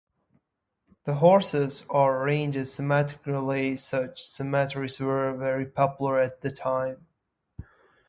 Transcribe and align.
The 1.03 1.13
horses 1.13 1.85
are 1.87 2.23
arranged 2.23 2.65
symmetrically; 2.67 3.77
such 3.77 4.23
symmetries 4.23 4.99
were 4.99 5.31
very 5.37 5.67
popular 5.67 6.19
at 6.19 6.41
the 6.41 6.49
time. 6.49 7.05